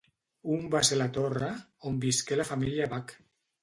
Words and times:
Un 0.55 0.63
va 0.75 0.81
ser 0.89 0.97
La 1.03 1.07
Torre, 1.19 1.53
on 1.93 2.03
visqué 2.09 2.43
la 2.43 2.51
família 2.53 2.93
Bac. 2.99 3.19